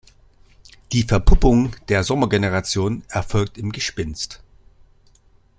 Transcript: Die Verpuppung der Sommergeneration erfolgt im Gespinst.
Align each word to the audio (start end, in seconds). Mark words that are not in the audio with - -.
Die 0.93 1.03
Verpuppung 1.03 1.75
der 1.87 2.03
Sommergeneration 2.03 3.03
erfolgt 3.09 3.59
im 3.59 3.71
Gespinst. 3.71 4.41